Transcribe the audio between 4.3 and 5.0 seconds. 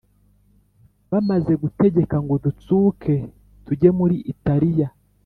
Italiya